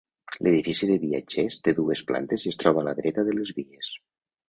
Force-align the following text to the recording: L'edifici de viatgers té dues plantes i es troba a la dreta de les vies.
L'edifici 0.45 0.89
de 0.91 0.95
viatgers 1.03 1.59
té 1.69 1.75
dues 1.81 2.03
plantes 2.09 2.49
i 2.49 2.53
es 2.55 2.61
troba 2.65 2.85
a 2.85 2.89
la 2.91 2.99
dreta 3.05 3.31
de 3.33 3.41
les 3.41 3.57
vies. 3.63 3.97